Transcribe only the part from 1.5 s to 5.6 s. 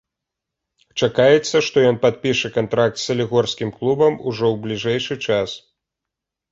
што ён падпіша кантракт з салігорскім клубам ужо ў бліжэйшы час.